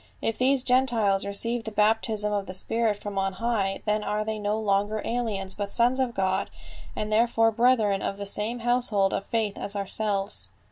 If 0.19 0.39
these 0.39 0.63
Gentiles 0.63 1.27
receive 1.27 1.63
the 1.63 1.69
baptism 1.71 2.33
of 2.33 2.47
the 2.47 2.55
Spirit 2.55 2.97
from 2.97 3.19
on 3.19 3.33
high, 3.33 3.83
then 3.85 4.03
are 4.03 4.25
they 4.25 4.39
no 4.39 4.57
longer 4.59 5.03
aliens 5.05 5.53
but 5.53 5.71
sons 5.71 5.99
of 5.99 6.15
God 6.15 6.49
and 6.95 7.11
therefore 7.11 7.51
brethren 7.51 8.01
of 8.01 8.17
the 8.17 8.25
same 8.25 8.61
household 8.61 9.13
of 9.13 9.27
faith 9.27 9.59
as 9.59 9.75
ourselves." 9.75 10.49